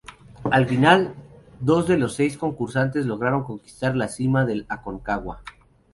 Al 0.49 0.65
final, 0.67 1.13
dos 1.59 1.87
de 1.87 1.95
los 1.95 2.15
seis 2.15 2.35
concursantes 2.35 3.05
lograron 3.05 3.43
conquistar 3.43 3.95
la 3.95 4.07
cima 4.07 4.45
del 4.47 4.65
Aconcagua. 4.67 5.43